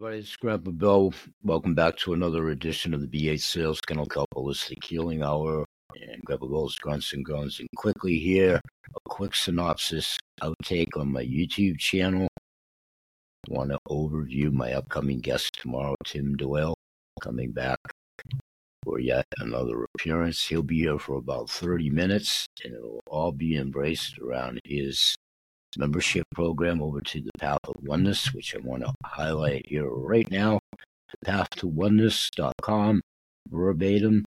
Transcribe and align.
Everybody, 0.00 0.20
it's 0.20 0.36
Grandpa 0.36 0.70
Bill. 0.70 1.12
Welcome 1.42 1.74
back 1.74 1.94
to 1.98 2.14
another 2.14 2.48
edition 2.48 2.94
of 2.94 3.02
the 3.02 3.06
BH 3.06 3.42
Sales 3.42 3.82
Kennel 3.82 4.06
Kelp 4.06 4.30
Holistic 4.34 4.82
Healing 4.82 5.22
Hour. 5.22 5.66
And 5.94 6.24
Grandpa 6.24 6.46
Bill's 6.46 6.74
grunts 6.76 7.12
and 7.12 7.22
groans. 7.22 7.60
And 7.60 7.68
quickly 7.76 8.18
here, 8.18 8.62
a 8.96 9.00
quick 9.10 9.34
synopsis 9.34 10.16
outtake 10.40 10.96
on 10.96 11.12
my 11.12 11.22
YouTube 11.22 11.78
channel. 11.78 12.28
Want 13.48 13.72
to 13.72 13.78
overview 13.90 14.50
my 14.50 14.72
upcoming 14.72 15.20
guest 15.20 15.58
tomorrow, 15.60 15.96
Tim 16.06 16.34
Doyle, 16.34 16.74
coming 17.20 17.52
back 17.52 17.78
for 18.82 19.00
yet 19.00 19.26
another 19.36 19.84
appearance. 19.94 20.46
He'll 20.46 20.62
be 20.62 20.78
here 20.78 20.98
for 20.98 21.16
about 21.16 21.50
30 21.50 21.90
minutes, 21.90 22.46
and 22.64 22.74
it'll 22.74 23.02
all 23.06 23.32
be 23.32 23.54
embraced 23.54 24.18
around 24.18 24.60
his 24.64 25.14
membership 25.78 26.26
program 26.34 26.82
over 26.82 27.00
to 27.00 27.20
the 27.20 27.30
Path 27.38 27.60
of 27.64 27.76
Oneness, 27.82 28.32
which 28.34 28.54
I 28.54 28.58
want 28.58 28.82
to 28.84 28.92
highlight 29.04 29.66
here 29.68 29.88
right 29.88 30.30
now. 30.30 30.60
Path 31.24 31.50
to 31.56 31.66
Oneness.com, 31.66 33.00
verbatim, 33.48 34.24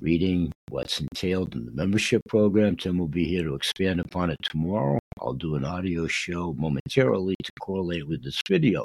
reading 0.00 0.52
what's 0.68 1.00
entailed 1.00 1.54
in 1.54 1.64
the 1.64 1.72
membership 1.72 2.22
program. 2.28 2.76
Tim 2.76 2.98
will 2.98 3.08
be 3.08 3.24
here 3.24 3.44
to 3.44 3.54
expand 3.54 4.00
upon 4.00 4.30
it 4.30 4.38
tomorrow. 4.42 4.98
I'll 5.20 5.34
do 5.34 5.54
an 5.54 5.64
audio 5.64 6.06
show 6.06 6.54
momentarily 6.54 7.36
to 7.42 7.52
correlate 7.60 8.08
with 8.08 8.24
this 8.24 8.40
video 8.48 8.84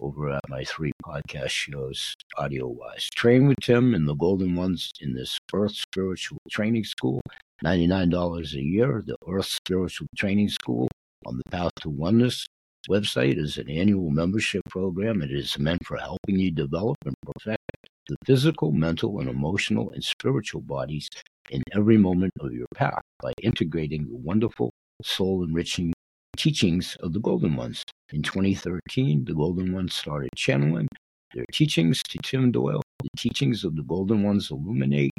over 0.00 0.30
at 0.30 0.48
my 0.48 0.64
three 0.64 0.92
podcast 1.04 1.50
shows, 1.50 2.14
audio 2.36 2.68
wise. 2.68 3.08
Train 3.14 3.48
with 3.48 3.58
Tim 3.60 3.94
and 3.94 4.08
the 4.08 4.14
Golden 4.14 4.54
Ones 4.54 4.92
in 5.00 5.14
this 5.14 5.38
Earth 5.52 5.74
Spiritual 5.74 6.38
Training 6.50 6.84
School. 6.84 7.20
$99 7.64 8.54
a 8.54 8.62
year. 8.62 9.02
The 9.06 9.16
Earth 9.28 9.46
Spiritual 9.46 10.06
Training 10.16 10.48
School 10.48 10.88
on 11.26 11.36
the 11.36 11.50
Path 11.50 11.72
to 11.82 11.90
Oneness 11.90 12.46
website 12.88 13.38
is 13.38 13.58
an 13.58 13.68
annual 13.68 14.10
membership 14.10 14.62
program. 14.70 15.22
It 15.22 15.30
is 15.30 15.58
meant 15.58 15.84
for 15.84 15.96
helping 15.96 16.38
you 16.38 16.50
develop 16.50 16.96
and 17.04 17.14
perfect 17.26 17.62
the 18.08 18.16
physical, 18.24 18.72
mental, 18.72 19.20
and 19.20 19.28
emotional 19.28 19.90
and 19.90 20.02
spiritual 20.02 20.62
bodies 20.62 21.08
in 21.50 21.62
every 21.72 21.98
moment 21.98 22.32
of 22.40 22.52
your 22.52 22.66
path 22.74 23.02
by 23.22 23.32
integrating 23.42 24.08
the 24.08 24.16
wonderful, 24.16 24.70
soul 25.02 25.44
enriching 25.44 25.92
teachings 26.36 26.96
of 27.00 27.12
the 27.12 27.20
Golden 27.20 27.54
Ones. 27.56 27.84
In 28.12 28.22
2013, 28.22 29.26
the 29.26 29.34
Golden 29.34 29.72
Ones 29.72 29.94
started 29.94 30.30
channeling 30.34 30.88
their 31.34 31.44
teachings 31.52 32.02
to 32.04 32.18
Tim 32.22 32.50
Doyle. 32.50 32.82
The 33.02 33.10
teachings 33.16 33.64
of 33.64 33.76
the 33.76 33.82
Golden 33.82 34.22
Ones 34.22 34.50
illuminate 34.50 35.12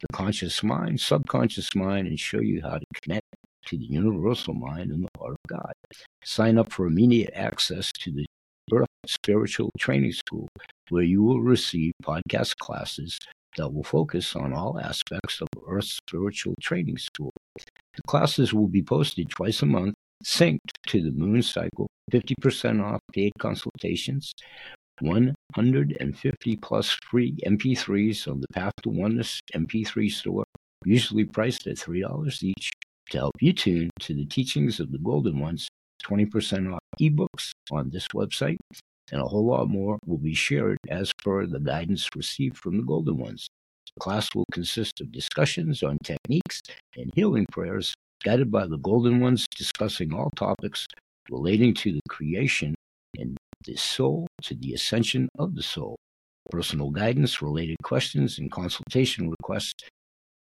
the 0.00 0.06
conscious 0.12 0.62
mind, 0.62 1.00
subconscious 1.00 1.74
mind, 1.74 2.08
and 2.08 2.18
show 2.18 2.40
you 2.40 2.62
how 2.62 2.78
to 2.78 2.86
connect 3.02 3.26
to 3.66 3.78
the 3.78 3.84
universal 3.84 4.54
mind 4.54 4.90
and 4.90 5.04
the 5.04 5.18
heart 5.18 5.32
of 5.32 5.48
God. 5.48 5.72
Sign 6.24 6.58
up 6.58 6.72
for 6.72 6.86
immediate 6.86 7.32
access 7.34 7.90
to 8.00 8.12
the 8.12 8.26
Earth 8.72 8.86
Spiritual 9.06 9.70
Training 9.78 10.12
School, 10.12 10.48
where 10.88 11.02
you 11.02 11.22
will 11.22 11.40
receive 11.40 11.92
podcast 12.02 12.56
classes 12.56 13.18
that 13.56 13.72
will 13.72 13.84
focus 13.84 14.34
on 14.34 14.52
all 14.52 14.80
aspects 14.80 15.40
of 15.40 15.48
Earth 15.68 15.84
Spiritual 15.84 16.54
Training 16.60 16.98
School. 16.98 17.32
The 17.56 18.02
classes 18.06 18.52
will 18.52 18.68
be 18.68 18.82
posted 18.82 19.28
twice 19.30 19.62
a 19.62 19.66
month, 19.66 19.94
synced 20.24 20.58
to 20.88 21.02
the 21.02 21.12
moon 21.12 21.42
cycle, 21.42 21.86
50% 22.10 22.82
off 22.82 23.00
paid 23.12 23.32
consultations, 23.38 24.34
150 25.54 26.56
plus 26.56 26.90
free 26.90 27.36
MP3s 27.46 28.26
on 28.26 28.40
the 28.40 28.48
Path 28.52 28.72
to 28.82 28.88
Oneness 28.88 29.40
MP3 29.54 30.10
store, 30.10 30.44
usually 30.84 31.24
priced 31.24 31.66
at 31.66 31.76
$3 31.76 32.42
each, 32.42 32.72
to 33.10 33.18
help 33.18 33.32
you 33.40 33.52
tune 33.52 33.90
to 34.00 34.14
the 34.14 34.24
teachings 34.24 34.80
of 34.80 34.90
the 34.90 34.98
Golden 34.98 35.38
Ones. 35.38 35.68
20% 36.04 36.72
off 36.72 36.80
ebooks 37.00 37.52
on 37.70 37.90
this 37.90 38.08
website, 38.08 38.56
and 39.12 39.20
a 39.20 39.24
whole 39.24 39.46
lot 39.46 39.68
more 39.68 39.98
will 40.06 40.18
be 40.18 40.34
shared 40.34 40.78
as 40.88 41.12
per 41.22 41.46
the 41.46 41.60
guidance 41.60 42.08
received 42.14 42.58
from 42.58 42.76
the 42.76 42.82
Golden 42.82 43.16
Ones. 43.16 43.48
The 43.94 44.00
class 44.00 44.34
will 44.34 44.46
consist 44.52 45.00
of 45.00 45.12
discussions 45.12 45.82
on 45.82 45.98
techniques 46.02 46.62
and 46.96 47.12
healing 47.14 47.46
prayers 47.50 47.94
guided 48.22 48.50
by 48.50 48.66
the 48.66 48.78
Golden 48.78 49.20
Ones, 49.20 49.46
discussing 49.56 50.12
all 50.12 50.30
topics 50.36 50.86
relating 51.30 51.74
to 51.74 51.92
the 51.92 52.00
creation 52.08 52.74
and 53.18 53.36
the 53.64 53.76
soul 53.76 54.26
to 54.42 54.54
the 54.54 54.74
ascension 54.74 55.28
of 55.38 55.54
the 55.54 55.62
soul. 55.62 55.96
Personal 56.50 56.90
guidance, 56.90 57.40
related 57.40 57.76
questions, 57.82 58.38
and 58.38 58.50
consultation 58.50 59.30
requests 59.30 59.84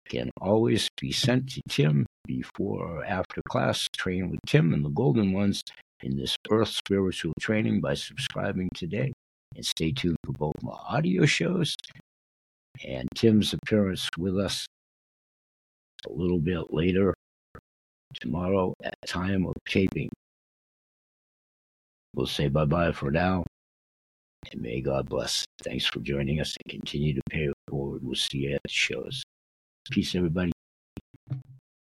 can 0.08 0.30
always 0.40 0.88
be 1.00 1.12
sent 1.12 1.48
to 1.50 1.62
Tim 1.68 2.06
before 2.26 2.84
or 2.84 3.04
after 3.04 3.40
class. 3.48 3.86
Train 3.96 4.30
with 4.30 4.40
Tim 4.46 4.74
and 4.74 4.84
the 4.84 4.90
Golden 4.90 5.32
Ones 5.32 5.62
in 6.02 6.16
this 6.16 6.36
Earth 6.50 6.68
Spiritual 6.68 7.32
Training 7.40 7.80
by 7.80 7.94
subscribing 7.94 8.68
today. 8.74 9.12
And 9.54 9.64
stay 9.64 9.92
tuned 9.92 10.16
for 10.24 10.32
both 10.32 10.62
my 10.62 10.72
audio 10.72 11.26
shows 11.26 11.76
and 12.84 13.08
Tim's 13.14 13.54
appearance 13.54 14.08
with 14.18 14.38
us 14.38 14.66
a 16.06 16.12
little 16.12 16.40
bit 16.40 16.72
later 16.72 17.14
tomorrow 18.20 18.74
at 18.82 18.94
time 19.06 19.46
of 19.46 19.54
taping. 19.68 20.08
We'll 22.14 22.26
say 22.26 22.48
bye 22.48 22.64
bye 22.64 22.92
for 22.92 23.10
now. 23.10 23.44
And 24.50 24.60
may 24.60 24.80
God 24.80 25.08
bless. 25.08 25.46
Thanks 25.62 25.86
for 25.86 26.00
joining 26.00 26.40
us 26.40 26.56
and 26.64 26.70
continue 26.70 27.14
to 27.14 27.22
pay 27.30 27.44
it 27.44 27.54
forward. 27.68 28.02
We'll 28.02 28.14
see 28.16 28.38
you 28.38 28.54
at 28.54 28.62
the 28.62 28.70
shows. 28.70 29.22
Peace, 29.90 30.14
everybody. 30.14 30.52